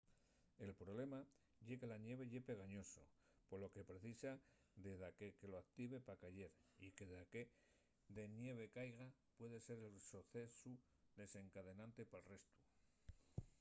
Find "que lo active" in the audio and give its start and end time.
5.37-5.97